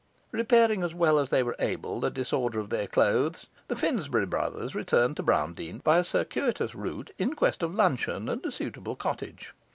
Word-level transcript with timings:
Repairing 0.31 0.81
as 0.83 0.95
well 0.95 1.19
as 1.19 1.29
they 1.29 1.43
were 1.43 1.55
able 1.59 1.99
the 1.99 2.09
disorder 2.09 2.59
of 2.59 2.71
their 2.71 2.87
clothes, 2.87 3.45
the 3.67 3.75
Finsbury 3.75 4.25
brothers 4.25 4.73
returned 4.73 5.15
to 5.17 5.21
Browndean 5.21 5.77
by 5.83 5.99
a 5.99 6.03
circuitous 6.03 6.73
route 6.73 7.11
in 7.19 7.35
quest 7.35 7.61
of 7.61 7.75
luncheon 7.75 8.27
and 8.27 8.43
a 8.43 8.51
suitable 8.51 8.95
cottage. 8.95 9.53